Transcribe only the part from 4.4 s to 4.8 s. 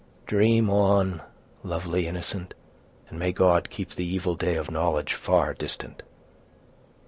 of